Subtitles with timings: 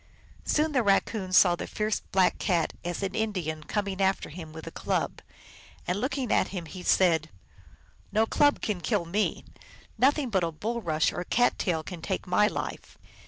[0.45, 4.65] Soon the Raccoon saw the fierce Black Cat, as an Indian, coming after him with
[4.65, 5.21] a club.
[5.85, 7.29] And, looking at him, he said,"
[8.11, 9.45] No club can kill me;
[9.99, 12.97] nothing but a bulrush or cat tail can take my life."